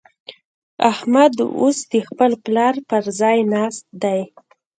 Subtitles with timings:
[0.91, 4.21] احمد اوس د خپل پلار پر ځای ناست دی.